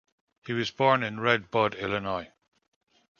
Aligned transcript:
He 0.47 0.53
was 0.53 0.71
born 0.71 1.03
in 1.03 1.19
Red 1.19 1.51
Bud, 1.51 1.75
Illinois. 1.75 2.31